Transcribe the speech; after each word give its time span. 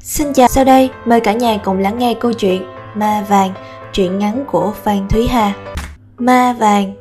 Xin 0.00 0.32
chào, 0.32 0.48
sau 0.48 0.64
đây 0.64 0.90
mời 1.04 1.20
cả 1.20 1.32
nhà 1.32 1.58
cùng 1.64 1.78
lắng 1.78 1.98
nghe 1.98 2.14
câu 2.14 2.32
chuyện 2.32 2.62
Ma 2.94 3.24
Vàng, 3.28 3.52
truyện 3.92 4.18
ngắn 4.18 4.44
của 4.50 4.72
Phan 4.82 5.08
Thúy 5.08 5.26
Hà. 5.26 5.54
Ma 6.18 6.52
Vàng 6.58 6.92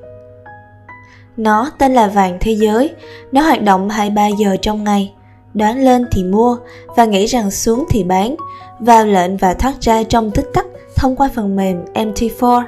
Nó 1.37 1.71
tên 1.79 1.93
là 1.93 2.07
Vàng 2.07 2.37
Thế 2.39 2.51
Giới, 2.51 2.95
nó 3.31 3.41
hoạt 3.41 3.61
động 3.61 3.89
23 3.89 4.27
giờ 4.27 4.57
trong 4.61 4.83
ngày. 4.83 5.13
Đoán 5.53 5.83
lên 5.85 6.05
thì 6.11 6.23
mua 6.23 6.57
và 6.95 7.05
nghĩ 7.05 7.25
rằng 7.25 7.51
xuống 7.51 7.85
thì 7.89 8.03
bán, 8.03 8.35
vào 8.79 9.05
lệnh 9.05 9.37
và 9.37 9.53
thoát 9.53 9.73
ra 9.81 10.03
trong 10.03 10.31
tích 10.31 10.47
tắc 10.53 10.65
thông 10.95 11.15
qua 11.15 11.29
phần 11.35 11.55
mềm 11.55 11.85
MT4. 11.93 12.63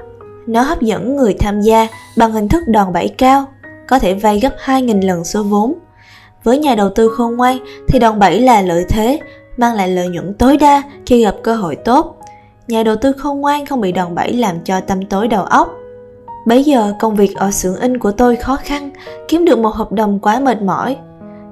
Nó 0.48 0.62
hấp 0.62 0.82
dẫn 0.82 1.16
người 1.16 1.34
tham 1.34 1.62
gia 1.62 1.88
bằng 2.18 2.32
hình 2.32 2.48
thức 2.48 2.64
đòn 2.68 2.94
bẩy 2.94 3.08
cao, 3.08 3.46
có 3.88 4.00
thể 4.00 4.14
vay 4.14 4.40
gấp 4.40 4.54
2.000 4.66 5.08
lần 5.08 5.24
số 5.24 5.44
vốn. 5.44 5.74
Với 6.44 6.60
nhà 6.60 6.76
đầu 6.76 6.90
tư 6.90 7.10
khôn 7.18 7.36
ngoan 7.36 7.58
thì 7.88 8.00
đòn 8.00 8.20
bẩy 8.20 8.40
là 8.42 8.62
lợi 8.62 8.86
thế, 8.90 9.20
mang 9.60 9.76
lại 9.76 9.90
lợi 9.90 10.08
nhuận 10.08 10.34
tối 10.34 10.58
đa 10.58 10.84
khi 11.06 11.24
gặp 11.24 11.36
cơ 11.44 11.56
hội 11.56 11.76
tốt. 11.76 12.16
Nhà 12.68 12.84
đầu 12.84 12.96
tư 12.96 13.12
khôn 13.12 13.42
ngoan 13.42 13.66
không 13.66 13.82
bị 13.82 13.92
đòn 13.92 14.16
bẩy 14.16 14.34
làm 14.34 14.56
cho 14.64 14.80
tâm 14.82 15.06
tối 15.06 15.28
đầu 15.28 15.44
óc. 15.44 15.74
Bấy 16.48 16.64
giờ 16.64 16.94
công 17.00 17.16
việc 17.16 17.36
ở 17.36 17.52
xưởng 17.52 17.76
in 17.76 17.98
của 17.98 18.12
tôi 18.12 18.36
khó 18.36 18.56
khăn, 18.56 18.90
kiếm 19.28 19.46
được 19.46 19.60
một 19.60 19.74
hợp 19.74 19.92
đồng 19.92 20.20
quá 20.20 20.40
mệt 20.40 20.62
mỏi. 20.62 20.98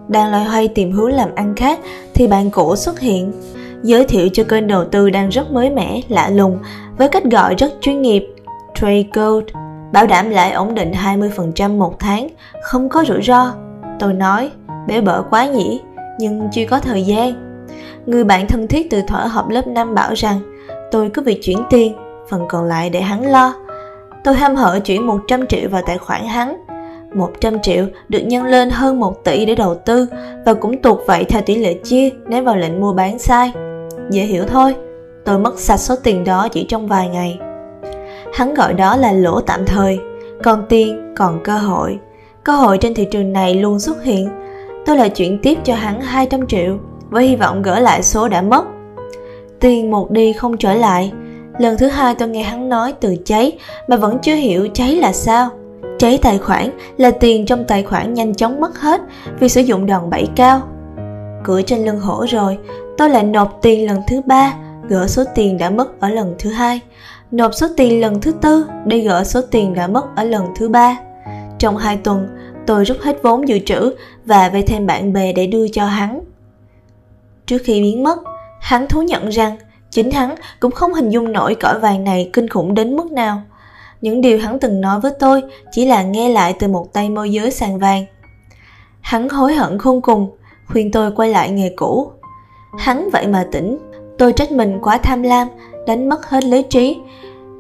Đang 0.08 0.32
loay 0.32 0.46
hoay 0.46 0.68
tìm 0.68 0.92
hướng 0.92 1.12
làm 1.12 1.30
ăn 1.36 1.56
khác 1.56 1.80
thì 2.14 2.28
bạn 2.28 2.52
cũ 2.52 2.76
xuất 2.76 3.00
hiện, 3.00 3.34
giới 3.84 4.06
thiệu 4.06 4.28
cho 4.34 4.44
kênh 4.44 4.68
đầu 4.68 4.86
tư 4.86 5.10
đang 5.10 5.30
rất 5.30 5.52
mới 5.52 5.70
mẻ, 5.70 6.02
lạ 6.10 6.30
lùng 6.30 6.60
với 6.98 7.10
cách 7.10 7.24
gọi 7.24 7.56
rất 7.56 7.74
chuyên 7.82 8.02
nghiệp 8.02 8.24
Trade 8.76 9.04
Gold, 9.14 9.46
bảo 9.94 10.08
đảm 10.08 10.30
lãi 10.30 10.52
ổn 10.52 10.76
định 10.76 10.92
20% 10.92 11.78
một 11.78 12.00
tháng, 12.00 12.28
không 12.64 12.90
có 12.90 13.04
rủi 13.08 13.22
ro. 13.22 13.54
Tôi 14.00 14.14
nói, 14.14 14.52
bể 14.88 15.02
bở 15.02 15.22
quá 15.30 15.46
nhỉ, 15.46 15.82
nhưng 16.20 16.48
chưa 16.54 16.66
có 16.70 16.80
thời 16.80 17.04
gian. 17.04 17.47
Người 18.08 18.24
bạn 18.24 18.48
thân 18.48 18.68
thiết 18.68 18.90
từ 18.90 19.02
thỏa 19.08 19.28
học 19.28 19.50
lớp 19.50 19.68
5 19.68 19.96
bảo 19.96 20.14
rằng 20.14 20.40
tôi 20.92 21.10
cứ 21.14 21.22
việc 21.22 21.40
chuyển 21.44 21.58
tiền, 21.70 21.96
phần 22.30 22.46
còn 22.50 22.66
lại 22.66 22.90
để 22.90 23.02
hắn 23.02 23.32
lo. 23.32 23.54
Tôi 24.24 24.34
ham 24.34 24.56
hở 24.56 24.80
chuyển 24.80 25.08
100 25.08 25.48
triệu 25.48 25.70
vào 25.70 25.82
tài 25.86 25.98
khoản 25.98 26.26
hắn. 26.26 26.58
100 27.14 27.62
triệu 27.62 27.86
được 28.10 28.20
nhân 28.20 28.46
lên 28.46 28.70
hơn 28.70 29.00
1 29.00 29.24
tỷ 29.24 29.46
để 29.46 29.56
đầu 29.56 29.76
tư 29.76 30.08
và 30.46 30.54
cũng 30.54 30.82
tuột 30.82 31.00
vậy 31.08 31.24
theo 31.24 31.42
tỷ 31.42 31.56
lệ 31.56 31.74
chia 31.74 32.10
nếu 32.28 32.44
vào 32.44 32.56
lệnh 32.56 32.82
mua 32.82 32.94
bán 32.94 33.20
sai. 33.20 33.52
Dễ 34.10 34.24
hiểu 34.24 34.44
thôi, 34.48 34.76
tôi 35.26 35.40
mất 35.40 35.60
sạch 35.60 35.78
số 35.78 35.96
tiền 36.04 36.24
đó 36.24 36.48
chỉ 36.52 36.66
trong 36.70 36.88
vài 36.88 37.10
ngày. 37.10 37.40
Hắn 38.34 38.54
gọi 38.54 38.74
đó 38.74 38.96
là 38.96 39.12
lỗ 39.12 39.42
tạm 39.42 39.66
thời, 39.66 40.00
còn 40.44 40.66
tiền 40.70 41.14
còn 41.18 41.44
cơ 41.44 41.58
hội. 41.58 42.00
Cơ 42.44 42.54
hội 42.54 42.78
trên 42.78 42.94
thị 42.94 43.08
trường 43.12 43.34
này 43.34 43.56
luôn 43.56 43.80
xuất 43.80 44.04
hiện. 44.04 44.30
Tôi 44.86 44.98
lại 44.98 45.10
chuyển 45.10 45.40
tiếp 45.42 45.58
cho 45.64 45.76
hắn 45.76 46.02
200 46.02 46.48
triệu 46.48 46.78
với 47.10 47.28
hy 47.28 47.36
vọng 47.36 47.62
gỡ 47.62 47.80
lại 47.80 48.04
số 48.04 48.28
đã 48.28 48.42
mất. 48.42 48.66
Tiền 49.60 49.92
một 49.92 50.12
đi 50.12 50.34
không 50.34 50.58
trở 50.58 50.74
lại. 50.74 51.12
Lần 51.60 51.78
thứ 51.78 51.88
hai 51.88 52.16
tôi 52.16 52.28
nghe 52.28 52.44
hắn 52.44 52.70
nói 52.70 52.94
từ 53.00 53.16
cháy 53.26 53.58
mà 53.88 53.98
vẫn 53.98 54.18
chưa 54.22 54.36
hiểu 54.36 54.68
cháy 54.74 54.96
là 54.96 55.12
sao. 55.14 55.50
Cháy 56.00 56.20
tài 56.22 56.38
khoản 56.38 56.70
là 56.98 57.12
tiền 57.12 57.46
trong 57.46 57.64
tài 57.68 57.84
khoản 57.84 58.14
nhanh 58.14 58.36
chóng 58.36 58.62
mất 58.62 58.80
hết 58.80 59.02
vì 59.40 59.50
sử 59.50 59.62
dụng 59.62 59.86
đòn 59.86 60.10
bẩy 60.10 60.28
cao. 60.36 60.62
Cửa 61.44 61.62
trên 61.62 61.86
lưng 61.86 62.00
hổ 62.00 62.26
rồi, 62.30 62.58
tôi 62.98 63.10
lại 63.10 63.24
nộp 63.24 63.60
tiền 63.62 63.88
lần 63.88 64.02
thứ 64.08 64.22
ba, 64.26 64.54
gỡ 64.90 65.08
số 65.08 65.24
tiền 65.36 65.58
đã 65.58 65.70
mất 65.70 66.00
ở 66.00 66.10
lần 66.10 66.36
thứ 66.40 66.52
hai, 66.52 66.80
nộp 67.32 67.54
số 67.54 67.68
tiền 67.78 68.02
lần 68.02 68.22
thứ 68.22 68.32
tư 68.32 68.66
để 68.86 69.00
gỡ 69.00 69.24
số 69.24 69.42
tiền 69.52 69.74
đã 69.74 69.88
mất 69.88 70.16
ở 70.16 70.24
lần 70.24 70.46
thứ 70.56 70.70
ba. 70.70 70.98
Trong 71.60 71.78
hai 71.78 71.98
tuần, 71.98 72.28
tôi 72.66 72.84
rút 72.84 72.98
hết 73.02 73.24
vốn 73.24 73.48
dự 73.48 73.60
trữ 73.60 73.94
và 74.26 74.50
vay 74.50 74.62
thêm 74.62 74.86
bạn 74.86 75.14
bè 75.14 75.34
để 75.34 75.48
đưa 75.48 75.68
cho 75.68 75.86
hắn. 75.86 76.20
Trước 77.48 77.58
khi 77.64 77.82
biến 77.82 78.04
mất, 78.04 78.20
hắn 78.62 78.88
thú 78.88 79.02
nhận 79.02 79.30
rằng 79.30 79.58
chính 79.90 80.12
hắn 80.12 80.36
cũng 80.60 80.72
không 80.72 80.94
hình 80.94 81.10
dung 81.10 81.32
nổi 81.32 81.56
cõi 81.56 81.80
vàng 81.80 82.04
này 82.04 82.30
kinh 82.34 82.50
khủng 82.50 82.74
đến 82.74 82.96
mức 82.96 83.12
nào. 83.12 83.42
Những 84.02 84.22
điều 84.22 84.40
hắn 84.40 84.60
từng 84.60 84.82
nói 84.82 85.00
với 85.00 85.12
tôi 85.20 85.44
chỉ 85.72 85.86
là 85.86 86.04
nghe 86.04 86.30
lại 86.30 86.56
từ 86.60 86.68
một 86.68 86.94
tay 86.94 87.10
môi 87.10 87.32
giới 87.32 87.52
sàn 87.52 87.80
vàng. 87.80 88.06
Hắn 89.02 89.30
hối 89.30 89.54
hận 89.54 89.78
khôn 89.78 90.02
cùng, 90.02 90.38
khuyên 90.68 90.92
tôi 90.92 91.12
quay 91.12 91.30
lại 91.30 91.50
nghề 91.52 91.70
cũ. 91.76 92.12
Hắn 92.78 93.10
vậy 93.14 93.28
mà 93.28 93.48
tỉnh, 93.52 93.78
tôi 94.18 94.34
trách 94.34 94.52
mình 94.52 94.80
quá 94.82 94.98
tham 94.98 95.24
lam, 95.24 95.48
đánh 95.88 96.10
mất 96.10 96.30
hết 96.30 96.44
lý 96.44 96.64
trí. 96.64 96.98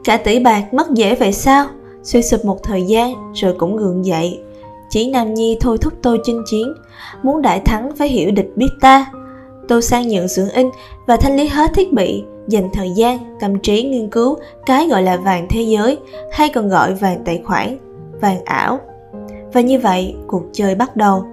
Cả 0.03 0.17
tỷ 0.17 0.39
bạc 0.39 0.73
mất 0.73 0.91
dễ 0.91 1.15
vậy 1.15 1.33
sao? 1.33 1.67
Suy 2.03 2.21
sụp 2.21 2.45
một 2.45 2.63
thời 2.63 2.83
gian 2.83 3.33
rồi 3.33 3.55
cũng 3.57 3.77
gượng 3.77 4.05
dậy. 4.05 4.39
Chỉ 4.89 5.09
Nam 5.09 5.33
Nhi 5.33 5.57
thôi 5.61 5.77
thúc 5.77 5.93
tôi 6.01 6.19
chinh 6.23 6.43
chiến, 6.51 6.73
muốn 7.23 7.41
đại 7.41 7.59
thắng 7.59 7.95
phải 7.95 8.07
hiểu 8.07 8.31
địch 8.31 8.49
biết 8.55 8.69
ta. 8.81 9.05
Tôi 9.67 9.81
sang 9.81 10.07
nhượng 10.07 10.27
xưởng 10.27 10.49
in 10.49 10.69
và 11.05 11.17
thanh 11.17 11.37
lý 11.37 11.47
hết 11.47 11.71
thiết 11.73 11.93
bị, 11.93 12.23
dành 12.47 12.69
thời 12.73 12.91
gian, 12.91 13.37
tâm 13.39 13.59
trí 13.59 13.83
nghiên 13.83 14.09
cứu 14.09 14.37
cái 14.65 14.87
gọi 14.87 15.03
là 15.03 15.17
vàng 15.17 15.47
thế 15.49 15.61
giới 15.61 15.97
hay 16.31 16.49
còn 16.49 16.69
gọi 16.69 16.93
vàng 16.93 17.23
tài 17.25 17.41
khoản, 17.45 17.77
vàng 18.21 18.45
ảo. 18.45 18.79
Và 19.53 19.61
như 19.61 19.79
vậy, 19.79 20.15
cuộc 20.27 20.43
chơi 20.53 20.75
bắt 20.75 20.95
đầu. 20.95 21.23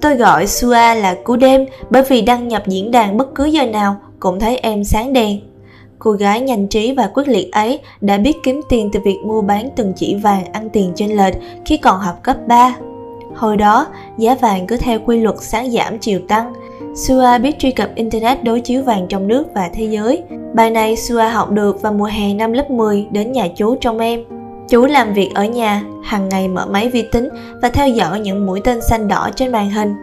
Tôi 0.00 0.16
gọi 0.16 0.46
Sua 0.46 0.70
là 0.72 1.16
cú 1.24 1.36
đêm 1.36 1.66
bởi 1.90 2.02
vì 2.08 2.22
đăng 2.22 2.48
nhập 2.48 2.62
diễn 2.66 2.90
đàn 2.90 3.16
bất 3.16 3.34
cứ 3.34 3.44
giờ 3.44 3.66
nào 3.66 3.96
cũng 4.20 4.40
thấy 4.40 4.56
em 4.56 4.84
sáng 4.84 5.12
đèn. 5.12 5.40
Cô 5.98 6.10
gái 6.10 6.40
nhanh 6.40 6.68
trí 6.68 6.94
và 6.94 7.10
quyết 7.14 7.28
liệt 7.28 7.52
ấy 7.52 7.80
đã 8.00 8.18
biết 8.18 8.36
kiếm 8.42 8.60
tiền 8.68 8.90
từ 8.92 9.00
việc 9.04 9.18
mua 9.24 9.42
bán 9.42 9.68
từng 9.76 9.92
chỉ 9.96 10.14
vàng 10.14 10.52
ăn 10.52 10.70
tiền 10.70 10.92
trên 10.94 11.10
lệch 11.10 11.34
khi 11.64 11.76
còn 11.76 12.00
học 12.00 12.22
cấp 12.22 12.36
3. 12.46 12.74
Hồi 13.34 13.56
đó, 13.56 13.86
giá 14.18 14.34
vàng 14.34 14.66
cứ 14.66 14.76
theo 14.76 14.98
quy 15.06 15.20
luật 15.20 15.36
sáng 15.40 15.70
giảm 15.70 15.98
chiều 15.98 16.20
tăng. 16.28 16.52
Sua 16.94 17.38
biết 17.42 17.58
truy 17.58 17.70
cập 17.70 17.94
Internet 17.94 18.44
đối 18.44 18.60
chiếu 18.60 18.82
vàng 18.82 19.06
trong 19.08 19.28
nước 19.28 19.44
và 19.54 19.70
thế 19.74 19.84
giới. 19.84 20.22
Bài 20.54 20.70
này 20.70 20.96
Sua 20.96 21.28
học 21.28 21.50
được 21.50 21.82
vào 21.82 21.92
mùa 21.92 22.04
hè 22.04 22.34
năm 22.34 22.52
lớp 22.52 22.70
10 22.70 23.06
đến 23.10 23.32
nhà 23.32 23.48
chú 23.56 23.76
trong 23.80 23.98
em. 23.98 24.24
Chú 24.68 24.86
làm 24.86 25.14
việc 25.14 25.30
ở 25.34 25.44
nhà, 25.44 25.82
hàng 26.04 26.28
ngày 26.28 26.48
mở 26.48 26.66
máy 26.66 26.88
vi 26.88 27.02
tính 27.02 27.28
và 27.62 27.68
theo 27.68 27.88
dõi 27.88 28.20
những 28.20 28.46
mũi 28.46 28.60
tên 28.64 28.80
xanh 28.80 29.08
đỏ 29.08 29.30
trên 29.36 29.52
màn 29.52 29.70
hình. 29.70 29.94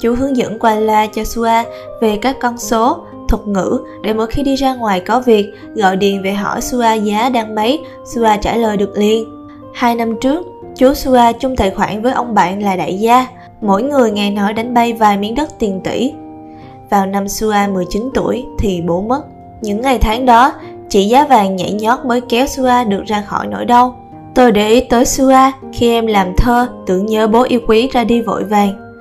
Chú 0.00 0.14
hướng 0.14 0.36
dẫn 0.36 0.58
qua 0.58 0.74
loa 0.74 1.06
cho 1.06 1.24
Sua 1.24 1.62
về 2.00 2.18
các 2.22 2.36
con 2.40 2.58
số, 2.58 2.98
thuật 3.28 3.46
ngữ 3.46 3.80
để 4.02 4.12
mỗi 4.12 4.26
khi 4.26 4.42
đi 4.42 4.54
ra 4.54 4.74
ngoài 4.74 5.00
có 5.00 5.20
việc 5.20 5.52
gọi 5.74 5.96
điện 5.96 6.22
về 6.22 6.32
hỏi 6.32 6.60
Sua 6.60 6.92
giá 7.02 7.28
đang 7.28 7.54
mấy, 7.54 7.80
Sua 8.14 8.28
trả 8.40 8.56
lời 8.56 8.76
được 8.76 8.98
liền. 8.98 9.48
Hai 9.74 9.94
năm 9.94 10.16
trước, 10.20 10.46
chú 10.76 10.94
Sua 10.94 11.32
chung 11.40 11.56
tài 11.56 11.70
khoản 11.70 12.02
với 12.02 12.12
ông 12.12 12.34
bạn 12.34 12.62
là 12.62 12.76
đại 12.76 12.98
gia, 12.98 13.26
mỗi 13.60 13.82
người 13.82 14.10
nghe 14.10 14.30
nói 14.30 14.52
đánh 14.52 14.74
bay 14.74 14.92
vài 14.92 15.18
miếng 15.18 15.34
đất 15.34 15.58
tiền 15.58 15.80
tỷ. 15.84 16.12
Vào 16.90 17.06
năm 17.06 17.28
Sua 17.28 17.54
19 17.72 18.10
tuổi 18.14 18.44
thì 18.58 18.82
bố 18.86 19.02
mất. 19.02 19.22
Những 19.60 19.80
ngày 19.80 19.98
tháng 19.98 20.26
đó, 20.26 20.52
chỉ 20.88 21.08
giá 21.08 21.26
vàng 21.26 21.56
nhảy 21.56 21.72
nhót 21.72 21.98
mới 22.04 22.20
kéo 22.20 22.46
Sua 22.46 22.84
được 22.88 23.04
ra 23.06 23.20
khỏi 23.20 23.46
nỗi 23.46 23.64
đau. 23.64 24.00
Tôi 24.34 24.52
để 24.52 24.68
ý 24.68 24.80
tới 24.80 25.04
Sua 25.04 25.38
khi 25.72 25.90
em 25.90 26.06
làm 26.06 26.36
thơ 26.36 26.68
tưởng 26.86 27.06
nhớ 27.06 27.26
bố 27.26 27.42
yêu 27.42 27.60
quý 27.68 27.88
ra 27.92 28.04
đi 28.04 28.20
vội 28.20 28.44
vàng. 28.44 28.94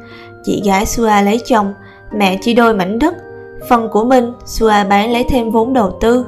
Chị 0.43 0.61
gái 0.65 0.85
Sua 0.85 1.21
lấy 1.23 1.39
chồng, 1.45 1.73
mẹ 2.13 2.37
chỉ 2.41 2.53
đôi 2.53 2.73
mảnh 2.73 2.99
đất. 2.99 3.15
Phần 3.69 3.89
của 3.91 4.05
mình, 4.05 4.33
Sua 4.45 4.71
bán 4.89 5.11
lấy 5.11 5.23
thêm 5.29 5.51
vốn 5.51 5.73
đầu 5.73 5.91
tư. 6.01 6.25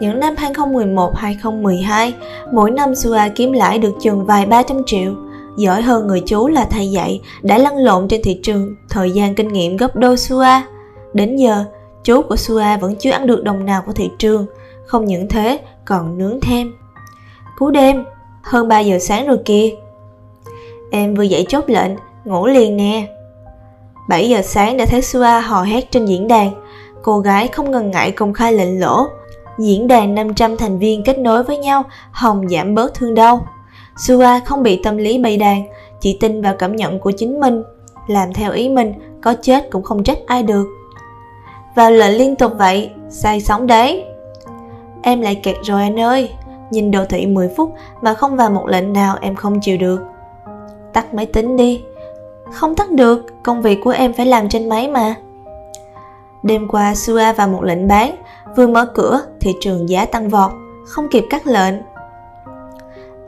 Những 0.00 0.20
năm 0.20 0.34
2011-2012, 0.34 2.12
mỗi 2.52 2.70
năm 2.70 2.94
Sua 2.94 3.18
kiếm 3.34 3.52
lãi 3.52 3.78
được 3.78 3.92
chừng 4.00 4.24
vài 4.24 4.46
ba 4.46 4.62
trăm 4.62 4.82
triệu. 4.86 5.14
Giỏi 5.60 5.82
hơn 5.82 6.06
người 6.06 6.22
chú 6.26 6.48
là 6.48 6.64
thầy 6.70 6.90
dạy, 6.90 7.20
đã 7.42 7.58
lăn 7.58 7.76
lộn 7.76 8.08
trên 8.08 8.20
thị 8.24 8.40
trường, 8.42 8.74
thời 8.88 9.10
gian 9.10 9.34
kinh 9.34 9.48
nghiệm 9.48 9.76
gấp 9.76 9.96
đôi 9.96 10.16
Sua. 10.16 10.46
Đến 11.12 11.36
giờ, 11.36 11.64
chú 12.04 12.22
của 12.22 12.36
Sua 12.36 12.64
vẫn 12.80 12.94
chưa 12.96 13.10
ăn 13.10 13.26
được 13.26 13.44
đồng 13.44 13.66
nào 13.66 13.82
của 13.86 13.92
thị 13.92 14.10
trường, 14.18 14.46
không 14.86 15.04
những 15.04 15.28
thế 15.28 15.60
còn 15.84 16.18
nướng 16.18 16.40
thêm. 16.40 16.72
Cú 17.58 17.70
đêm, 17.70 18.04
hơn 18.42 18.68
3 18.68 18.80
giờ 18.80 18.98
sáng 18.98 19.26
rồi 19.26 19.38
kìa. 19.44 19.70
Em 20.90 21.14
vừa 21.14 21.22
dậy 21.22 21.46
chốt 21.48 21.64
lệnh, 21.66 21.92
ngủ 22.24 22.46
liền 22.46 22.76
nè. 22.76 23.06
7 24.08 24.28
giờ 24.28 24.42
sáng 24.42 24.76
đã 24.76 24.86
thấy 24.86 25.02
Sua 25.02 25.40
hò 25.40 25.62
hét 25.62 25.90
trên 25.90 26.06
diễn 26.06 26.28
đàn. 26.28 26.50
Cô 27.02 27.18
gái 27.18 27.48
không 27.48 27.70
ngần 27.70 27.90
ngại 27.90 28.10
công 28.10 28.32
khai 28.32 28.52
lệnh 28.52 28.80
lỗ. 28.80 29.06
Diễn 29.58 29.88
đàn 29.88 30.14
500 30.14 30.56
thành 30.56 30.78
viên 30.78 31.04
kết 31.04 31.18
nối 31.18 31.42
với 31.42 31.58
nhau, 31.58 31.82
hồng 32.12 32.48
giảm 32.48 32.74
bớt 32.74 32.94
thương 32.94 33.14
đau. 33.14 33.46
Sua 34.06 34.26
không 34.44 34.62
bị 34.62 34.80
tâm 34.82 34.96
lý 34.96 35.18
bày 35.18 35.36
đàn, 35.36 35.62
chỉ 36.00 36.16
tin 36.20 36.42
vào 36.42 36.54
cảm 36.58 36.76
nhận 36.76 36.98
của 36.98 37.10
chính 37.16 37.40
mình. 37.40 37.62
Làm 38.06 38.32
theo 38.32 38.52
ý 38.52 38.68
mình, 38.68 38.92
có 39.22 39.34
chết 39.42 39.70
cũng 39.70 39.82
không 39.82 40.04
trách 40.04 40.18
ai 40.26 40.42
được. 40.42 40.66
Vào 41.74 41.90
lệnh 41.90 42.18
liên 42.18 42.36
tục 42.36 42.52
vậy, 42.58 42.90
sai 43.08 43.40
sóng 43.40 43.66
đấy. 43.66 44.04
Em 45.02 45.20
lại 45.20 45.34
kẹt 45.34 45.56
rồi 45.62 45.82
anh 45.82 46.00
ơi, 46.00 46.30
nhìn 46.70 46.90
đồ 46.90 47.04
thị 47.04 47.26
10 47.26 47.50
phút 47.56 47.74
mà 48.02 48.14
không 48.14 48.36
vào 48.36 48.50
một 48.50 48.66
lệnh 48.66 48.92
nào 48.92 49.16
em 49.20 49.34
không 49.34 49.60
chịu 49.60 49.76
được. 49.78 50.00
Tắt 50.92 51.14
máy 51.14 51.26
tính 51.26 51.56
đi, 51.56 51.82
không 52.52 52.74
tắt 52.74 52.90
được, 52.90 53.26
công 53.42 53.62
việc 53.62 53.78
của 53.84 53.90
em 53.90 54.12
phải 54.12 54.26
làm 54.26 54.48
trên 54.48 54.68
máy 54.68 54.88
mà. 54.88 55.14
Đêm 56.42 56.68
qua 56.68 56.94
Sua 56.94 57.32
vào 57.36 57.48
một 57.48 57.62
lệnh 57.62 57.88
bán, 57.88 58.16
vừa 58.56 58.66
mở 58.66 58.86
cửa 58.94 59.20
thị 59.40 59.54
trường 59.60 59.88
giá 59.88 60.04
tăng 60.04 60.28
vọt, 60.28 60.52
không 60.86 61.08
kịp 61.08 61.24
cắt 61.30 61.46
lệnh. 61.46 61.74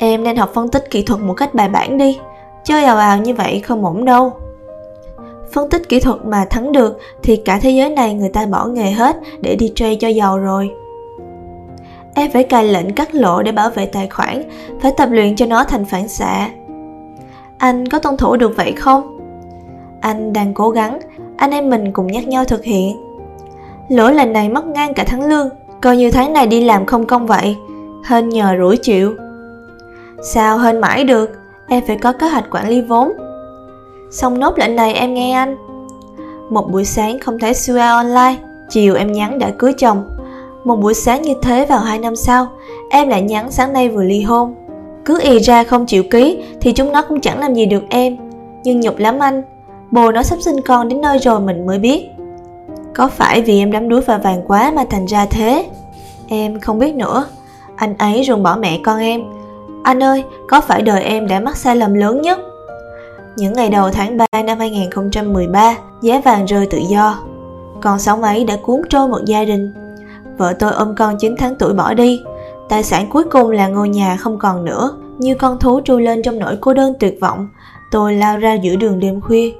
Em 0.05 0.25
nên 0.25 0.37
học 0.37 0.51
phân 0.55 0.69
tích 0.69 0.91
kỹ 0.91 1.03
thuật 1.03 1.21
một 1.21 1.35
cách 1.35 1.55
bài 1.55 1.69
bản 1.69 1.99
đi, 1.99 2.19
chơi 2.65 2.85
ào 2.85 2.97
ào 2.97 3.19
như 3.19 3.35
vậy 3.35 3.61
không 3.61 3.85
ổn 3.85 4.05
đâu. 4.05 4.33
phân 5.53 5.71
tích 5.71 5.89
kỹ 5.89 6.01
thuật 6.01 6.17
mà 6.25 6.45
thắng 6.51 6.73
được 6.73 6.99
thì 7.23 7.37
cả 7.37 7.59
thế 7.63 7.71
giới 7.71 7.91
này 7.91 8.15
người 8.15 8.29
ta 8.29 8.47
bỏ 8.47 8.67
nghề 8.67 8.91
hết 8.91 9.17
để 9.41 9.57
đi 9.57 9.73
trade 9.75 9.95
cho 9.95 10.09
giàu 10.09 10.39
rồi. 10.39 10.71
Em 12.15 12.31
phải 12.31 12.45
cài 12.45 12.65
lệnh 12.65 12.95
cắt 12.95 13.15
lỗ 13.15 13.43
để 13.43 13.53
bảo 13.53 13.71
vệ 13.71 13.87
tài 13.87 14.09
khoản 14.09 14.43
phải 14.81 14.93
tập 14.97 15.09
luyện 15.13 15.37
cho 15.37 15.47
nó 15.47 15.65
thành 15.65 15.85
phản 15.85 16.09
xạ. 16.09 16.49
Anh 17.59 17.89
có 17.89 17.99
tuân 17.99 18.17
thủ 18.17 18.37
được 18.37 18.57
vậy 18.57 18.73
không? 18.73 19.19
Anh 20.01 20.33
đang 20.33 20.55
cố 20.55 20.71
gắng 20.71 20.99
anh 21.37 21.51
em 21.51 21.71
mình 21.71 21.93
cùng 21.93 22.07
nhắc 22.07 22.29
nhau 22.29 22.45
thực 22.45 22.65
hiện. 22.65 22.97
Lỗi 23.89 24.15
lần 24.15 24.33
này 24.33 24.49
mất 24.49 24.67
ngang 24.67 24.95
cả 24.95 25.05
tháng 25.07 25.29
lương 25.29 25.49
coi 25.81 25.97
như 25.97 26.11
tháng 26.11 26.33
này 26.33 26.47
đi 26.47 26.65
làm 26.65 26.87
không 26.87 27.07
công 27.07 27.27
vậy 27.27 27.57
hên 28.05 28.29
nhờ 28.29 28.55
rủi 28.59 28.77
chịu 28.77 29.15
sao 30.23 30.59
hên 30.59 30.81
mãi 30.81 31.05
được? 31.05 31.31
Em 31.69 31.83
phải 31.87 31.97
có 31.97 32.13
kế 32.13 32.29
hoạch 32.29 32.51
quản 32.51 32.69
lý 32.69 32.81
vốn. 32.81 33.13
Xong 34.11 34.39
nốt 34.41 34.59
lệnh 34.59 34.77
này 34.77 34.95
em 34.95 35.15
nghe 35.15 35.33
anh. 35.33 35.57
Một 36.51 36.71
buổi 36.71 36.85
sáng 36.85 37.19
không 37.19 37.39
thấy 37.39 37.55
Sua 37.55 37.81
online, 37.81 38.37
chiều 38.69 38.95
em 38.95 39.13
nhắn 39.13 39.39
đã 39.39 39.51
cưới 39.59 39.73
chồng. 39.79 40.19
Một 40.65 40.77
buổi 40.77 40.95
sáng 40.95 41.23
như 41.23 41.35
thế 41.43 41.67
vào 41.67 41.79
hai 41.79 41.99
năm 41.99 42.17
sau, 42.17 42.47
em 42.91 43.09
lại 43.09 43.23
nhắn 43.23 43.51
sáng 43.51 43.73
nay 43.73 43.89
vừa 43.89 44.03
ly 44.03 44.23
hôn. 44.23 44.55
Cứ 45.05 45.21
ì 45.21 45.39
ra 45.39 45.65
không 45.65 45.87
chịu 45.87 46.03
ký 46.11 46.43
thì 46.61 46.73
chúng 46.73 46.93
nó 46.93 47.03
cũng 47.03 47.21
chẳng 47.21 47.39
làm 47.41 47.55
gì 47.55 47.67
được 47.67 47.83
em. 47.89 48.17
Nhưng 48.65 48.81
nhục 48.81 48.99
lắm 48.99 49.19
anh, 49.19 49.43
bồ 49.91 50.13
nó 50.13 50.23
sắp 50.23 50.39
sinh 50.41 50.61
con 50.61 50.89
đến 50.89 51.01
nơi 51.01 51.19
rồi 51.19 51.41
mình 51.41 51.67
mới 51.67 51.79
biết. 51.79 52.09
Có 52.95 53.09
phải 53.09 53.43
vì 53.43 53.59
em 53.59 53.73
đắm 53.73 53.89
đuối 53.89 54.01
và 54.01 54.19
vàng 54.19 54.43
quá 54.47 54.73
mà 54.75 54.85
thành 54.91 55.07
ra 55.07 55.27
thế? 55.27 55.67
Em 56.29 56.61
không 56.61 56.79
biết 56.79 56.95
nữa. 56.95 57.25
Anh 57.77 57.95
ấy 57.99 58.25
ruồng 58.25 58.43
bỏ 58.43 58.57
mẹ 58.57 58.79
con 58.85 59.01
em 59.01 59.23
anh 59.83 60.03
ơi 60.03 60.25
có 60.49 60.61
phải 60.61 60.83
đời 60.83 61.03
em 61.03 61.29
đã 61.29 61.41
mắc 61.41 61.57
sai 61.57 61.77
lầm 61.77 61.95
lớn 61.95 62.23
nhất 62.23 62.39
những 63.37 63.53
ngày 63.53 63.71
đầu 63.71 63.91
tháng 63.91 64.17
3 64.17 64.27
năm 64.45 64.59
2013, 64.59 65.77
giá 66.03 66.21
vàng 66.25 66.45
rơi 66.47 66.67
tự 66.67 66.79
do. 66.79 67.19
Con 67.81 67.99
sóng 67.99 68.23
ấy 68.23 68.45
đã 68.45 68.57
cuốn 68.63 68.81
trôi 68.89 69.09
một 69.09 69.25
gia 69.25 69.45
đình. 69.45 69.75
Vợ 70.39 70.53
tôi 70.59 70.73
ôm 70.73 70.95
con 70.99 71.17
9 71.19 71.35
tháng 71.39 71.55
tuổi 71.59 71.73
bỏ 71.73 71.95
đi. 71.95 72.23
Tài 72.69 72.83
sản 72.83 73.07
cuối 73.11 73.25
cùng 73.25 73.51
là 73.51 73.69
ngôi 73.69 73.89
nhà 73.89 74.17
không 74.17 74.39
còn 74.39 74.65
nữa. 74.65 74.99
Như 75.19 75.35
con 75.35 75.59
thú 75.59 75.81
trôi 75.81 76.03
lên 76.03 76.23
trong 76.23 76.39
nỗi 76.39 76.57
cô 76.61 76.75
đơn 76.75 76.95
tuyệt 77.01 77.19
vọng, 77.21 77.49
tôi 77.91 78.15
lao 78.15 78.39
ra 78.39 78.55
giữa 78.55 78.77
đường 78.77 79.01
đêm 79.01 79.21
khuya. 79.21 79.53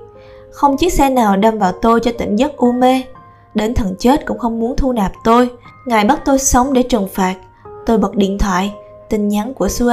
Không 0.53 0.77
chiếc 0.77 0.93
xe 0.93 1.11
nào 1.11 1.37
đâm 1.37 1.59
vào 1.59 1.73
tôi 1.83 2.01
cho 2.01 2.11
tỉnh 2.19 2.37
giấc 2.37 2.57
u 2.57 2.73
mê. 2.73 3.03
Đến 3.55 3.75
thần 3.75 3.95
chết 3.99 4.27
cũng 4.27 4.39
không 4.39 4.61
muốn 4.61 4.77
thu 4.77 4.93
nạp 4.93 5.13
tôi. 5.25 5.51
Ngài 5.87 6.05
bắt 6.05 6.21
tôi 6.25 6.39
sống 6.39 6.73
để 6.73 6.83
trừng 6.83 7.09
phạt. 7.15 7.35
Tôi 7.87 7.99
bật 7.99 8.17
điện 8.17 8.39
thoại, 8.39 8.75
tin 9.13 9.29
nhắn 9.29 9.55
của 9.55 9.69
Sua. 9.69 9.93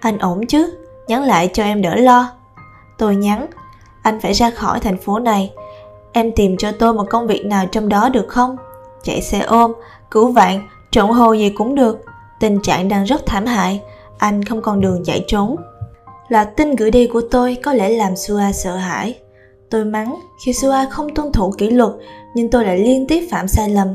Anh 0.00 0.18
ổn 0.18 0.46
chứ? 0.46 0.70
Nhắn 1.08 1.22
lại 1.22 1.50
cho 1.52 1.62
em 1.62 1.82
đỡ 1.82 1.94
lo. 1.94 2.30
Tôi 2.98 3.16
nhắn, 3.16 3.46
anh 4.02 4.20
phải 4.20 4.32
ra 4.32 4.50
khỏi 4.50 4.80
thành 4.80 4.98
phố 4.98 5.18
này. 5.18 5.52
Em 6.12 6.32
tìm 6.32 6.56
cho 6.56 6.72
tôi 6.72 6.94
một 6.94 7.04
công 7.10 7.26
việc 7.26 7.46
nào 7.46 7.66
trong 7.66 7.88
đó 7.88 8.08
được 8.08 8.28
không? 8.28 8.56
Chạy 9.02 9.22
xe 9.22 9.40
ôm, 9.40 9.72
cứu 10.10 10.32
vạn, 10.32 10.68
trộn 10.90 11.10
hồ 11.10 11.32
gì 11.32 11.50
cũng 11.50 11.74
được. 11.74 12.04
Tình 12.40 12.60
trạng 12.62 12.88
đang 12.88 13.04
rất 13.04 13.26
thảm 13.26 13.46
hại, 13.46 13.80
anh 14.18 14.44
không 14.44 14.62
còn 14.62 14.80
đường 14.80 15.02
chạy 15.04 15.24
trốn. 15.26 15.56
Là 16.28 16.44
tin 16.44 16.76
gửi 16.76 16.90
đi 16.90 17.06
của 17.06 17.22
tôi 17.30 17.56
có 17.62 17.72
lẽ 17.72 17.88
làm 17.88 18.16
Sua 18.16 18.40
sợ 18.54 18.76
hãi. 18.76 19.18
Tôi 19.70 19.84
mắng 19.84 20.20
khi 20.44 20.52
Sua 20.52 20.76
không 20.90 21.14
tuân 21.14 21.32
thủ 21.32 21.54
kỷ 21.58 21.70
luật 21.70 21.92
nhưng 22.34 22.50
tôi 22.50 22.64
lại 22.64 22.78
liên 22.78 23.06
tiếp 23.06 23.28
phạm 23.30 23.48
sai 23.48 23.70
lầm. 23.70 23.88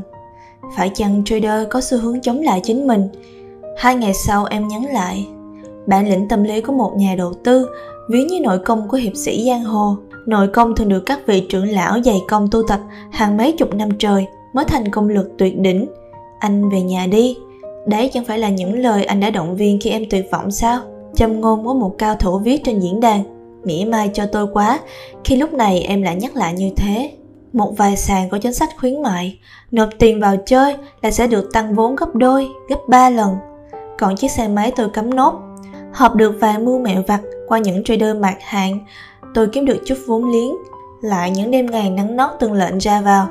Phải 0.76 0.90
chăng 0.94 1.22
trader 1.24 1.68
có 1.70 1.80
xu 1.80 1.98
hướng 1.98 2.20
chống 2.20 2.40
lại 2.40 2.60
chính 2.64 2.86
mình? 2.86 3.08
Hai 3.76 3.94
ngày 3.96 4.14
sau 4.14 4.44
em 4.44 4.68
nhắn 4.68 4.86
lại. 4.92 5.28
Bản 5.86 6.08
lĩnh 6.08 6.28
tâm 6.28 6.42
lý 6.42 6.60
của 6.60 6.72
một 6.72 6.92
nhà 6.96 7.14
đầu 7.18 7.34
tư 7.44 7.68
ví 8.08 8.24
như 8.24 8.40
nội 8.40 8.58
công 8.58 8.88
của 8.88 8.96
hiệp 8.96 9.16
sĩ 9.16 9.44
giang 9.46 9.64
hồ. 9.64 9.96
Nội 10.26 10.48
công 10.48 10.76
thường 10.76 10.88
được 10.88 11.00
các 11.06 11.20
vị 11.26 11.46
trưởng 11.48 11.68
lão 11.68 12.02
dày 12.02 12.20
công 12.28 12.48
tu 12.50 12.62
tập 12.68 12.80
hàng 13.10 13.36
mấy 13.36 13.52
chục 13.52 13.74
năm 13.74 13.88
trời 13.98 14.26
mới 14.54 14.64
thành 14.64 14.90
công 14.90 15.08
lực 15.08 15.30
tuyệt 15.38 15.58
đỉnh. 15.58 15.86
Anh 16.38 16.70
về 16.70 16.80
nhà 16.80 17.06
đi. 17.06 17.36
Đấy 17.86 18.10
chẳng 18.12 18.24
phải 18.24 18.38
là 18.38 18.48
những 18.48 18.78
lời 18.78 19.04
anh 19.04 19.20
đã 19.20 19.30
động 19.30 19.56
viên 19.56 19.80
khi 19.80 19.90
em 19.90 20.04
tuyệt 20.10 20.28
vọng 20.32 20.50
sao? 20.50 20.80
Châm 21.14 21.40
ngôn 21.40 21.64
của 21.64 21.74
một 21.74 21.94
cao 21.98 22.14
thủ 22.14 22.38
viết 22.38 22.64
trên 22.64 22.80
diễn 22.80 23.00
đàn. 23.00 23.22
Mỉa 23.64 23.84
mai 23.84 24.10
cho 24.14 24.26
tôi 24.26 24.46
quá, 24.52 24.80
khi 25.24 25.36
lúc 25.36 25.52
này 25.52 25.80
em 25.80 26.02
lại 26.02 26.16
nhắc 26.16 26.36
lại 26.36 26.52
như 26.52 26.70
thế. 26.76 27.12
Một 27.52 27.72
vài 27.76 27.96
sàn 27.96 28.28
có 28.28 28.38
chính 28.38 28.52
sách 28.52 28.68
khuyến 28.78 29.02
mại, 29.02 29.38
nộp 29.70 29.88
tiền 29.98 30.20
vào 30.20 30.36
chơi 30.46 30.76
là 31.02 31.10
sẽ 31.10 31.26
được 31.26 31.52
tăng 31.52 31.74
vốn 31.74 31.96
gấp 31.96 32.14
đôi, 32.14 32.48
gấp 32.68 32.78
ba 32.88 33.10
lần 33.10 33.36
còn 34.00 34.16
chiếc 34.16 34.30
xe 34.30 34.48
máy 34.48 34.72
tôi 34.76 34.88
cấm 34.88 35.14
nốt. 35.14 35.34
Hợp 35.92 36.14
được 36.14 36.32
vài 36.40 36.58
mưu 36.58 36.78
mẹo 36.78 37.02
vặt 37.06 37.20
qua 37.48 37.58
những 37.58 37.84
trader 37.84 38.16
mạc 38.16 38.36
hạn. 38.40 38.78
Tôi 39.34 39.48
kiếm 39.52 39.64
được 39.64 39.78
chút 39.84 39.94
vốn 40.06 40.30
liếng. 40.30 40.56
Lại 41.02 41.30
những 41.30 41.50
đêm 41.50 41.66
ngày 41.66 41.90
nắng 41.90 42.16
nót 42.16 42.30
từng 42.40 42.52
lệnh 42.52 42.78
ra 42.78 43.00
vào. 43.00 43.28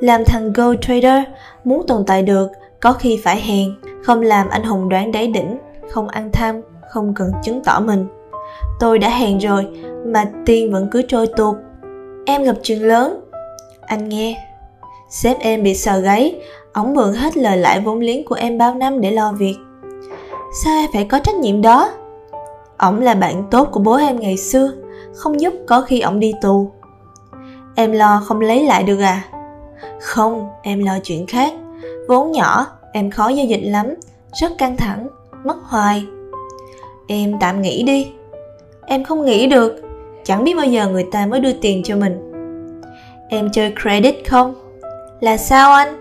Làm 0.00 0.24
thằng 0.26 0.52
go 0.52 0.74
trader, 0.80 1.22
muốn 1.64 1.86
tồn 1.86 2.04
tại 2.06 2.22
được, 2.22 2.50
có 2.80 2.92
khi 2.92 3.20
phải 3.24 3.40
hèn. 3.40 3.68
Không 4.04 4.22
làm 4.22 4.48
anh 4.48 4.64
hùng 4.64 4.88
đoán 4.88 5.12
đáy 5.12 5.26
đỉnh, 5.26 5.58
không 5.90 6.08
ăn 6.08 6.30
tham, 6.32 6.60
không 6.88 7.14
cần 7.14 7.32
chứng 7.42 7.64
tỏ 7.64 7.80
mình. 7.80 8.06
Tôi 8.80 8.98
đã 8.98 9.08
hèn 9.08 9.38
rồi, 9.38 9.66
mà 10.06 10.24
tiền 10.46 10.72
vẫn 10.72 10.88
cứ 10.90 11.02
trôi 11.02 11.26
tuột. 11.26 11.56
Em 12.26 12.42
gặp 12.42 12.56
chuyện 12.62 12.88
lớn. 12.88 13.20
Anh 13.80 14.08
nghe. 14.08 14.46
Sếp 15.10 15.38
em 15.40 15.62
bị 15.62 15.74
sờ 15.74 15.98
gáy. 15.98 16.40
Ổng 16.72 16.94
mượn 16.94 17.12
hết 17.12 17.36
lời 17.36 17.56
lãi 17.56 17.80
vốn 17.80 17.98
liếng 17.98 18.24
của 18.24 18.34
em 18.34 18.58
bao 18.58 18.74
năm 18.74 19.00
để 19.00 19.10
lo 19.10 19.32
việc 19.32 19.56
sao 20.52 20.76
em 20.76 20.90
phải 20.92 21.04
có 21.04 21.18
trách 21.18 21.36
nhiệm 21.36 21.62
đó? 21.62 21.90
Ổng 22.78 23.00
là 23.00 23.14
bạn 23.14 23.44
tốt 23.50 23.68
của 23.72 23.80
bố 23.80 23.96
em 23.96 24.20
ngày 24.20 24.36
xưa, 24.36 24.72
không 25.14 25.40
giúp 25.40 25.54
có 25.66 25.80
khi 25.80 26.00
ổng 26.00 26.20
đi 26.20 26.32
tù. 26.42 26.70
Em 27.74 27.92
lo 27.92 28.22
không 28.26 28.40
lấy 28.40 28.64
lại 28.64 28.82
được 28.82 29.00
à? 29.00 29.24
Không, 30.00 30.48
em 30.62 30.84
lo 30.84 30.98
chuyện 31.02 31.26
khác. 31.26 31.52
Vốn 32.08 32.32
nhỏ, 32.32 32.66
em 32.92 33.10
khó 33.10 33.28
giao 33.28 33.46
dịch 33.46 33.62
lắm, 33.64 33.86
rất 34.32 34.52
căng 34.58 34.76
thẳng, 34.76 35.08
mất 35.44 35.56
hoài. 35.62 36.06
Em 37.06 37.38
tạm 37.40 37.62
nghỉ 37.62 37.82
đi. 37.82 38.12
Em 38.86 39.04
không 39.04 39.24
nghĩ 39.24 39.46
được. 39.46 39.80
Chẳng 40.24 40.44
biết 40.44 40.54
bao 40.56 40.66
giờ 40.66 40.88
người 40.88 41.06
ta 41.12 41.26
mới 41.26 41.40
đưa 41.40 41.52
tiền 41.52 41.82
cho 41.84 41.96
mình. 41.96 42.32
Em 43.28 43.50
chơi 43.52 43.74
credit 43.82 44.14
không? 44.28 44.54
Là 45.20 45.36
sao 45.36 45.72
anh? 45.72 45.96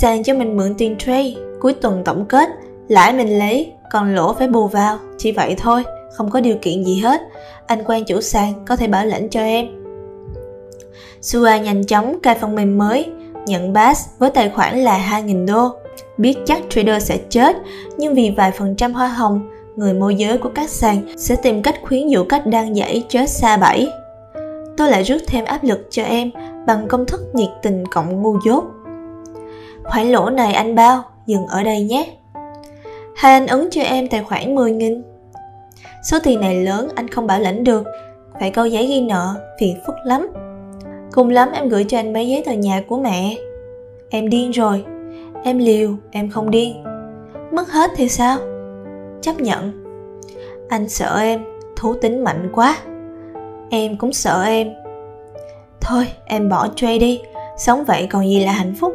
Sàn 0.00 0.22
cho 0.22 0.34
mình 0.34 0.56
mượn 0.56 0.74
tiền 0.78 0.96
trade, 0.98 1.34
cuối 1.60 1.74
tuần 1.74 2.02
tổng 2.04 2.24
kết 2.24 2.48
lãi 2.92 3.12
mình 3.12 3.38
lấy, 3.38 3.72
còn 3.90 4.14
lỗ 4.14 4.32
phải 4.32 4.48
bù 4.48 4.68
vào. 4.68 4.98
Chỉ 5.18 5.32
vậy 5.32 5.54
thôi, 5.58 5.84
không 6.12 6.30
có 6.30 6.40
điều 6.40 6.56
kiện 6.62 6.84
gì 6.84 7.00
hết. 7.00 7.20
Anh 7.66 7.84
quen 7.84 8.04
chủ 8.04 8.20
sàn 8.20 8.52
có 8.66 8.76
thể 8.76 8.86
bảo 8.86 9.06
lãnh 9.06 9.28
cho 9.28 9.40
em. 9.40 9.66
Sua 11.20 11.48
nhanh 11.62 11.86
chóng 11.86 12.18
cài 12.22 12.34
phần 12.34 12.54
mềm 12.54 12.78
mới, 12.78 13.10
nhận 13.46 13.72
bass 13.72 14.08
với 14.18 14.30
tài 14.30 14.50
khoản 14.50 14.78
là 14.78 14.98
2.000 15.10 15.46
đô. 15.46 15.68
Biết 16.18 16.38
chắc 16.44 16.62
trader 16.68 17.02
sẽ 17.02 17.18
chết, 17.28 17.56
nhưng 17.96 18.14
vì 18.14 18.34
vài 18.36 18.50
phần 18.50 18.76
trăm 18.76 18.92
hoa 18.92 19.08
hồng, 19.08 19.50
người 19.76 19.94
môi 19.94 20.14
giới 20.14 20.38
của 20.38 20.50
các 20.54 20.70
sàn 20.70 21.02
sẽ 21.16 21.36
tìm 21.36 21.62
cách 21.62 21.76
khuyến 21.82 22.08
dụ 22.08 22.24
cách 22.24 22.46
đang 22.46 22.74
dãy 22.74 23.04
chết 23.08 23.30
xa 23.30 23.56
bẫy. 23.56 23.90
Tôi 24.76 24.90
lại 24.90 25.02
rút 25.02 25.22
thêm 25.26 25.44
áp 25.44 25.64
lực 25.64 25.86
cho 25.90 26.02
em 26.02 26.30
bằng 26.66 26.88
công 26.88 27.06
thức 27.06 27.20
nhiệt 27.32 27.50
tình 27.62 27.84
cộng 27.90 28.22
ngu 28.22 28.38
dốt. 28.46 28.64
Khoản 29.84 30.12
lỗ 30.12 30.30
này 30.30 30.54
anh 30.54 30.74
bao, 30.74 31.02
dừng 31.26 31.46
ở 31.46 31.62
đây 31.62 31.82
nhé 31.82 32.16
hay 33.16 33.32
anh 33.32 33.46
ứng 33.46 33.68
cho 33.70 33.82
em 33.82 34.08
tài 34.08 34.22
khoản 34.22 34.54
10 34.54 34.72
nghìn? 34.72 35.02
Số 36.10 36.18
tiền 36.22 36.40
này 36.40 36.64
lớn 36.64 36.88
anh 36.94 37.08
không 37.08 37.26
bảo 37.26 37.40
lãnh 37.40 37.64
được. 37.64 37.86
Phải 38.40 38.50
câu 38.50 38.66
giấy 38.66 38.86
ghi 38.86 39.00
nợ, 39.00 39.34
phiền 39.60 39.76
phức 39.86 39.94
lắm. 40.04 40.28
Cùng 41.12 41.28
lắm 41.28 41.48
em 41.52 41.68
gửi 41.68 41.84
cho 41.84 41.98
anh 41.98 42.12
mấy 42.12 42.28
giấy 42.28 42.42
tờ 42.46 42.52
nhà 42.52 42.82
của 42.88 42.98
mẹ. 42.98 43.36
Em 44.10 44.28
điên 44.28 44.50
rồi. 44.50 44.84
Em 45.44 45.58
liều, 45.58 45.94
em 46.10 46.30
không 46.30 46.50
điên. 46.50 46.84
Mất 47.52 47.70
hết 47.70 47.90
thì 47.96 48.08
sao? 48.08 48.38
Chấp 49.20 49.40
nhận. 49.40 49.72
Anh 50.68 50.88
sợ 50.88 51.18
em, 51.20 51.44
thú 51.76 51.94
tính 51.94 52.24
mạnh 52.24 52.50
quá. 52.52 52.76
Em 53.70 53.96
cũng 53.96 54.12
sợ 54.12 54.42
em. 54.44 54.72
Thôi 55.80 56.06
em 56.24 56.48
bỏ 56.48 56.68
trade 56.76 56.98
đi. 56.98 57.22
Sống 57.58 57.84
vậy 57.84 58.06
còn 58.10 58.28
gì 58.28 58.44
là 58.44 58.52
hạnh 58.52 58.74
phúc. 58.80 58.94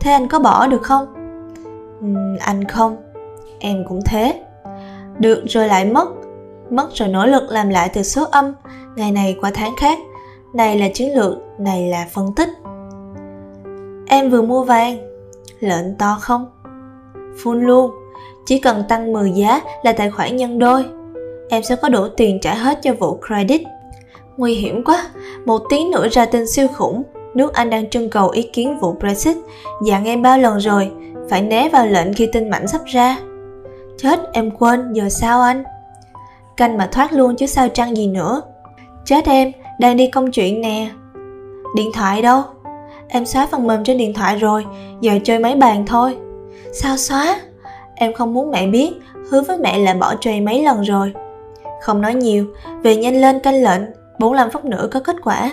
Thế 0.00 0.12
anh 0.12 0.28
có 0.28 0.38
bỏ 0.38 0.66
được 0.66 0.82
không? 0.82 1.06
Uhm, 2.04 2.36
anh 2.40 2.64
không 2.64 2.96
em 3.62 3.84
cũng 3.88 4.00
thế. 4.06 4.40
Được 5.18 5.44
rồi 5.46 5.68
lại 5.68 5.84
mất 5.84 6.08
mất 6.72 6.88
rồi 6.94 7.08
nỗ 7.08 7.26
lực 7.26 7.42
làm 7.50 7.68
lại 7.68 7.90
từ 7.94 8.02
số 8.02 8.24
âm, 8.30 8.52
ngày 8.96 9.12
này 9.12 9.36
qua 9.40 9.50
tháng 9.54 9.76
khác, 9.76 9.98
này 10.54 10.78
là 10.78 10.88
chiến 10.94 11.14
lược, 11.14 11.34
này 11.58 11.88
là 11.88 12.06
phân 12.12 12.34
tích. 12.34 12.48
Em 14.06 14.30
vừa 14.30 14.42
mua 14.42 14.64
vàng, 14.64 14.96
lệnh 15.60 15.96
to 15.98 16.18
không? 16.20 16.46
Full 17.42 17.60
luôn, 17.60 17.90
chỉ 18.46 18.58
cần 18.58 18.84
tăng 18.88 19.12
10 19.12 19.32
giá 19.32 19.60
là 19.82 19.92
tài 19.92 20.10
khoản 20.10 20.36
nhân 20.36 20.58
đôi. 20.58 20.84
Em 21.48 21.62
sẽ 21.62 21.76
có 21.76 21.88
đủ 21.88 22.08
tiền 22.16 22.38
trả 22.42 22.54
hết 22.54 22.78
cho 22.82 22.92
vụ 22.94 23.20
credit. 23.26 23.62
Nguy 24.36 24.54
hiểm 24.54 24.84
quá, 24.84 25.10
một 25.44 25.62
tiếng 25.70 25.90
nữa 25.90 26.08
ra 26.08 26.26
tin 26.26 26.46
siêu 26.46 26.68
khủng. 26.76 27.02
Nước 27.34 27.54
anh 27.54 27.70
đang 27.70 27.90
trưng 27.90 28.10
cầu 28.10 28.28
ý 28.28 28.42
kiến 28.42 28.78
vụ 28.80 28.92
brexit. 28.92 29.36
Dặn 29.84 30.04
em 30.04 30.22
bao 30.22 30.38
lần 30.38 30.58
rồi, 30.58 30.90
phải 31.30 31.42
né 31.42 31.68
vào 31.68 31.86
lệnh 31.86 32.14
khi 32.14 32.28
tin 32.32 32.50
mạnh 32.50 32.68
sắp 32.68 32.80
ra. 32.86 33.16
Chết 33.98 34.20
em 34.32 34.50
quên 34.50 34.92
giờ 34.92 35.08
sao 35.08 35.42
anh 35.42 35.64
Canh 36.56 36.76
mà 36.76 36.88
thoát 36.92 37.12
luôn 37.12 37.36
chứ 37.36 37.46
sao 37.46 37.68
trăng 37.68 37.96
gì 37.96 38.06
nữa 38.06 38.42
Chết 39.04 39.24
em 39.26 39.52
đang 39.78 39.96
đi 39.96 40.06
công 40.06 40.30
chuyện 40.30 40.60
nè. 40.60 40.90
Điện 41.76 41.90
thoại 41.94 42.22
đâu? 42.22 42.42
Em 43.08 43.26
xóa 43.26 43.46
phần 43.50 43.66
mềm 43.66 43.84
trên 43.84 43.98
điện 43.98 44.14
thoại 44.14 44.36
rồi, 44.36 44.66
giờ 45.00 45.18
chơi 45.24 45.38
máy 45.38 45.54
bàn 45.54 45.86
thôi. 45.86 46.16
Sao 46.72 46.96
xóa? 46.96 47.40
Em 47.94 48.12
không 48.12 48.34
muốn 48.34 48.50
mẹ 48.50 48.66
biết, 48.66 48.90
hứa 49.30 49.42
với 49.42 49.58
mẹ 49.58 49.78
là 49.78 49.94
bỏ 49.94 50.14
trade 50.20 50.40
mấy 50.40 50.62
lần 50.62 50.82
rồi. 50.82 51.12
Không 51.80 52.00
nói 52.00 52.14
nhiều, 52.14 52.46
về 52.82 52.96
nhanh 52.96 53.20
lên 53.20 53.40
canh 53.40 53.62
lệnh, 53.62 53.82
45 54.18 54.50
phút 54.50 54.64
nữa 54.64 54.88
có 54.90 55.00
kết 55.00 55.16
quả. 55.24 55.50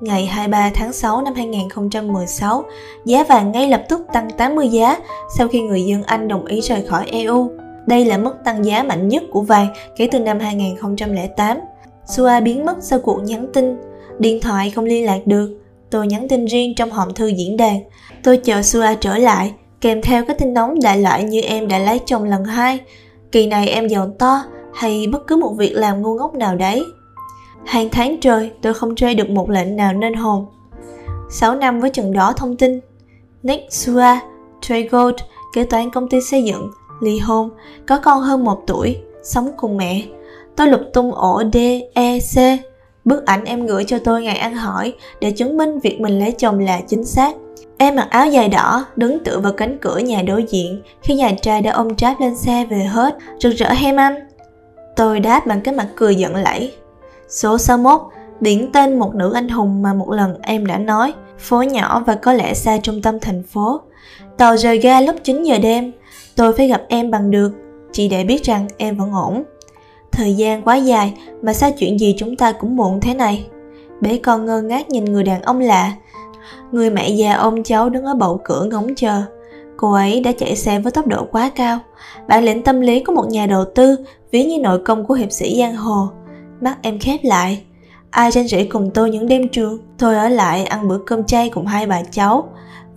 Ngày 0.00 0.26
23 0.26 0.70
tháng 0.74 0.92
6 0.92 1.22
năm 1.22 1.34
2016, 1.34 2.64
giá 3.04 3.24
vàng 3.24 3.52
ngay 3.52 3.68
lập 3.68 3.82
tức 3.88 4.00
tăng 4.12 4.30
80 4.30 4.68
giá 4.68 4.98
sau 5.36 5.48
khi 5.48 5.60
người 5.60 5.82
dân 5.82 6.02
Anh 6.02 6.28
đồng 6.28 6.46
ý 6.46 6.60
rời 6.60 6.82
khỏi 6.82 7.06
EU. 7.06 7.50
Đây 7.86 8.04
là 8.04 8.18
mức 8.18 8.34
tăng 8.44 8.64
giá 8.64 8.82
mạnh 8.82 9.08
nhất 9.08 9.22
của 9.30 9.40
vàng 9.40 9.66
kể 9.96 10.08
từ 10.12 10.18
năm 10.18 10.38
2008. 10.40 11.58
Sua 12.06 12.40
biến 12.40 12.64
mất 12.64 12.76
sau 12.80 12.98
cuộc 12.98 13.18
nhắn 13.24 13.46
tin, 13.54 13.76
điện 14.18 14.40
thoại 14.40 14.70
không 14.70 14.84
liên 14.84 15.06
lạc 15.06 15.26
được. 15.26 15.60
Tôi 15.90 16.06
nhắn 16.06 16.28
tin 16.28 16.44
riêng 16.44 16.74
trong 16.74 16.90
hòm 16.90 17.14
thư 17.14 17.26
diễn 17.26 17.56
đàn. 17.56 17.80
Tôi 18.22 18.36
chờ 18.36 18.62
Sua 18.62 18.86
trở 19.00 19.18
lại, 19.18 19.52
kèm 19.80 20.02
theo 20.02 20.24
cái 20.24 20.36
tin 20.38 20.54
nóng 20.54 20.80
đại 20.82 20.98
loại 20.98 21.24
như 21.24 21.40
em 21.40 21.68
đã 21.68 21.78
lấy 21.78 22.00
chồng 22.06 22.24
lần 22.24 22.44
hai. 22.44 22.78
Kỳ 23.32 23.46
này 23.46 23.68
em 23.68 23.88
giàu 23.88 24.10
to 24.18 24.42
hay 24.74 25.06
bất 25.12 25.26
cứ 25.26 25.36
một 25.36 25.54
việc 25.58 25.72
làm 25.72 26.02
ngu 26.02 26.14
ngốc 26.14 26.34
nào 26.34 26.56
đấy. 26.56 26.84
Hàng 27.66 27.88
tháng 27.92 28.20
trời 28.20 28.50
tôi 28.62 28.74
không 28.74 28.94
chơi 28.94 29.14
được 29.14 29.30
một 29.30 29.50
lệnh 29.50 29.76
nào 29.76 29.92
nên 29.92 30.14
hồn. 30.14 30.46
6 31.30 31.54
năm 31.54 31.80
với 31.80 31.90
chừng 31.90 32.12
đó 32.12 32.32
thông 32.36 32.56
tin. 32.56 32.80
Nick 33.42 33.72
Sua, 33.72 34.18
Trey 34.60 34.82
Gold, 34.88 35.16
kế 35.54 35.64
toán 35.64 35.90
công 35.90 36.08
ty 36.08 36.20
xây 36.20 36.44
dựng, 36.44 36.70
ly 37.00 37.18
hôn, 37.18 37.50
có 37.86 37.98
con 37.98 38.20
hơn 38.20 38.44
một 38.44 38.62
tuổi, 38.66 38.96
sống 39.22 39.50
cùng 39.56 39.76
mẹ. 39.76 40.02
Tôi 40.56 40.68
lục 40.68 40.80
tung 40.92 41.12
ổ 41.12 41.42
D, 41.52 41.56
E, 41.94 42.18
C. 42.18 42.36
Bức 43.04 43.26
ảnh 43.26 43.44
em 43.44 43.66
gửi 43.66 43.84
cho 43.84 43.98
tôi 43.98 44.22
ngày 44.22 44.36
ăn 44.36 44.54
hỏi 44.54 44.94
để 45.20 45.30
chứng 45.30 45.56
minh 45.56 45.78
việc 45.78 46.00
mình 46.00 46.18
lấy 46.18 46.32
chồng 46.32 46.58
là 46.58 46.80
chính 46.88 47.04
xác. 47.04 47.36
Em 47.78 47.96
mặc 47.96 48.06
áo 48.10 48.26
dài 48.26 48.48
đỏ, 48.48 48.84
đứng 48.96 49.24
tựa 49.24 49.38
vào 49.38 49.52
cánh 49.52 49.78
cửa 49.80 49.98
nhà 49.98 50.22
đối 50.22 50.44
diện 50.48 50.82
khi 51.02 51.14
nhà 51.14 51.32
trai 51.42 51.62
đã 51.62 51.72
ôm 51.72 51.96
tráp 51.96 52.20
lên 52.20 52.36
xe 52.36 52.66
về 52.70 52.84
hết, 52.84 53.16
rực 53.38 53.54
rỡ 53.54 53.68
hem 53.68 53.96
anh. 53.96 54.28
Tôi 54.96 55.20
đáp 55.20 55.46
bằng 55.46 55.60
cái 55.60 55.74
mặt 55.74 55.88
cười 55.96 56.14
giận 56.14 56.36
lẫy. 56.36 56.72
Số 57.28 57.58
61, 57.58 58.00
biển 58.40 58.72
tên 58.72 58.98
một 58.98 59.14
nữ 59.14 59.32
anh 59.32 59.48
hùng 59.48 59.82
mà 59.82 59.94
một 59.94 60.10
lần 60.10 60.38
em 60.42 60.66
đã 60.66 60.78
nói, 60.78 61.14
phố 61.38 61.62
nhỏ 61.62 62.02
và 62.06 62.14
có 62.14 62.32
lẽ 62.32 62.54
xa 62.54 62.78
trung 62.78 63.02
tâm 63.02 63.20
thành 63.20 63.42
phố. 63.42 63.80
Tàu 64.36 64.56
rời 64.56 64.78
ga 64.78 65.00
lúc 65.00 65.16
9 65.22 65.42
giờ 65.42 65.58
đêm, 65.58 65.92
tôi 66.36 66.52
phải 66.52 66.68
gặp 66.68 66.82
em 66.88 67.10
bằng 67.10 67.30
được, 67.30 67.52
chỉ 67.92 68.08
để 68.08 68.24
biết 68.24 68.44
rằng 68.44 68.66
em 68.76 68.96
vẫn 68.96 69.12
ổn. 69.12 69.42
Thời 70.12 70.34
gian 70.34 70.62
quá 70.62 70.76
dài 70.76 71.14
mà 71.42 71.52
sao 71.52 71.70
chuyện 71.78 72.00
gì 72.00 72.14
chúng 72.18 72.36
ta 72.36 72.52
cũng 72.52 72.76
muộn 72.76 73.00
thế 73.00 73.14
này. 73.14 73.46
Bé 74.00 74.18
con 74.18 74.46
ngơ 74.46 74.62
ngác 74.62 74.90
nhìn 74.90 75.04
người 75.04 75.24
đàn 75.24 75.42
ông 75.42 75.60
lạ. 75.60 75.92
Người 76.72 76.90
mẹ 76.90 77.08
già 77.08 77.34
ôm 77.34 77.62
cháu 77.62 77.88
đứng 77.88 78.04
ở 78.04 78.14
bậu 78.14 78.40
cửa 78.44 78.64
ngóng 78.70 78.94
chờ. 78.96 79.22
Cô 79.76 79.92
ấy 79.92 80.20
đã 80.20 80.32
chạy 80.38 80.56
xe 80.56 80.78
với 80.78 80.92
tốc 80.92 81.06
độ 81.06 81.26
quá 81.32 81.50
cao. 81.54 81.78
Bản 82.28 82.44
lĩnh 82.44 82.62
tâm 82.62 82.80
lý 82.80 83.04
của 83.04 83.12
một 83.12 83.28
nhà 83.28 83.46
đầu 83.46 83.64
tư 83.74 83.96
ví 84.30 84.44
như 84.44 84.58
nội 84.58 84.78
công 84.84 85.06
của 85.06 85.14
hiệp 85.14 85.32
sĩ 85.32 85.58
giang 85.58 85.76
hồ. 85.76 86.08
Mắt 86.60 86.76
em 86.82 86.98
khép 86.98 87.20
lại. 87.22 87.62
Ai 88.10 88.32
tranh 88.32 88.48
rỉ 88.48 88.64
cùng 88.64 88.90
tôi 88.94 89.10
những 89.10 89.28
đêm 89.28 89.48
trường, 89.48 89.78
thôi 89.98 90.16
ở 90.16 90.28
lại 90.28 90.64
ăn 90.64 90.88
bữa 90.88 90.98
cơm 91.06 91.24
chay 91.24 91.48
cùng 91.48 91.66
hai 91.66 91.86
bà 91.86 92.02
cháu. 92.02 92.48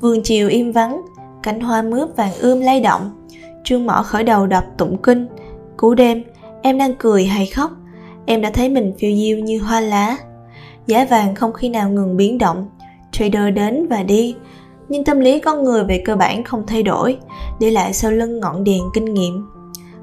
Vườn 0.01 0.22
chiều 0.24 0.50
im 0.50 0.72
vắng, 0.72 1.01
cánh 1.44 1.62
hoa 1.62 1.82
mướp 1.82 2.16
vàng 2.16 2.34
ươm 2.39 2.62
lay 2.62 2.80
động. 2.80 3.28
Trương 3.63 3.86
mỏ 3.86 4.04
khởi 4.04 4.24
đầu 4.24 4.48
đọc 4.48 4.63
tụng 4.78 4.98
kinh. 5.04 5.28
Cú 5.78 5.94
đêm, 5.94 6.24
em 6.62 6.78
đang 6.78 6.96
cười 7.00 7.25
hay 7.25 7.46
khóc. 7.46 7.72
Em 8.25 8.42
đã 8.42 8.50
thấy 8.50 8.70
mình 8.70 8.94
phiêu 9.00 9.12
diêu 9.16 9.38
như 9.38 9.60
hoa 9.60 9.80
lá. 9.80 10.18
Giá 10.88 11.06
vàng 11.06 11.36
không 11.36 11.54
khi 11.54 11.70
nào 11.70 11.89
ngừng 11.89 12.18
biến 12.18 12.38
động. 12.38 12.70
Trader 13.12 13.54
đến 13.54 13.88
và 13.88 14.04
đi, 14.04 14.36
nhưng 14.89 15.04
tâm 15.04 15.20
lý 15.20 15.39
con 15.39 15.63
người 15.63 15.84
về 15.84 16.01
cơ 16.06 16.16
bản 16.16 16.44
không 16.44 16.63
thay 16.68 16.84
đổi, 16.84 17.18
để 17.60 17.72
lại 17.72 17.94
sau 17.94 18.12
lưng 18.12 18.39
ngọn 18.39 18.63
đèn 18.63 18.82
kinh 18.94 19.13
nghiệm. 19.13 19.50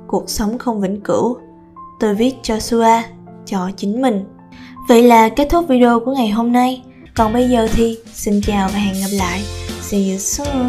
Cuộc 0.07 0.31
sống 0.31 0.59
không 0.59 0.81
vĩnh 0.81 1.01
cửu. 1.01 1.37
Tôi 2.01 2.15
viết 2.15 2.35
cho 2.43 2.59
Sua, 2.59 3.03
cho 3.47 3.71
chính 3.77 4.03
mình. 4.03 4.25
Vậy 4.89 5.03
là 5.03 5.29
kết 5.29 5.49
thúc 5.51 5.69
video 5.69 6.01
của 6.01 6.15
ngày 6.15 6.29
hôm 6.29 6.53
nay. 6.53 6.83
Còn 7.15 7.33
bây 7.33 7.49
giờ 7.49 7.69
thì 7.73 7.99
xin 8.13 8.41
chào 8.41 8.69
và 8.73 8.79
hẹn 8.79 8.95
gặp 8.95 9.17
lại. 9.19 9.43
See 9.81 10.11
you 10.11 10.19
soon. 10.19 10.69